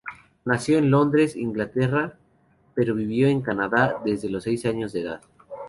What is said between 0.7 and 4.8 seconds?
en Londres, Inglaterra, pero vivió en Canadá desde los seis